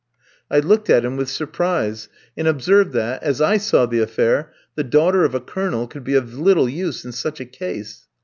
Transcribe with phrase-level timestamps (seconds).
[0.49, 4.83] I looked at him with surprise, and observed that, as I saw the affair, the
[4.83, 8.07] daughter of a Colonel could be of little use in such a case.